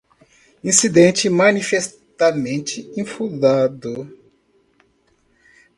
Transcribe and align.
incidente 0.63 1.29
manifestamente 1.29 2.89
infundado 2.97 4.09